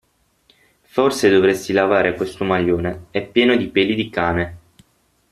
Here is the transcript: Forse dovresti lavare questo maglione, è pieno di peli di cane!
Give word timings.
Forse 0.81 1.29
dovresti 1.29 1.73
lavare 1.73 2.15
questo 2.15 2.43
maglione, 2.43 3.05
è 3.11 3.23
pieno 3.23 3.55
di 3.55 3.69
peli 3.69 3.93
di 3.93 4.09
cane! 4.09 4.57